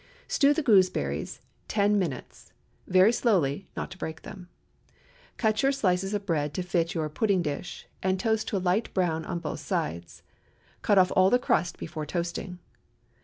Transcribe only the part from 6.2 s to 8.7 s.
bread to fit your pudding dish, and toast to a